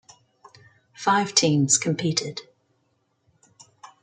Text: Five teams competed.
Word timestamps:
Five 0.95 1.35
teams 1.35 1.77
competed. 1.77 2.41